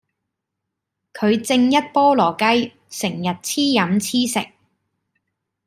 [1.13, 4.49] 佢正一菠蘿雞成日黐飲黐食